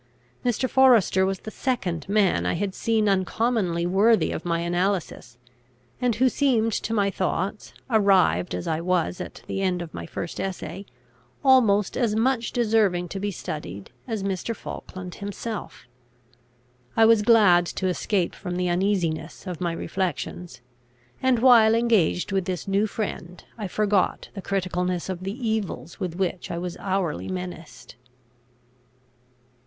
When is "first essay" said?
10.07-10.87